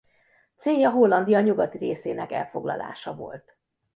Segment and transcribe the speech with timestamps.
[0.55, 3.57] Célja Hollandia nyugati részének elfoglalása volt.